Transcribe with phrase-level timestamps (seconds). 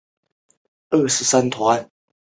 [0.89, 1.89] 这一年哈尔滨毅腾成功冲上中甲。